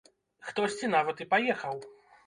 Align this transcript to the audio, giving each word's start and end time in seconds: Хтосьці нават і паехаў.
Хтосьці 0.47 0.91
нават 0.95 1.23
і 1.27 1.31
паехаў. 1.37 1.75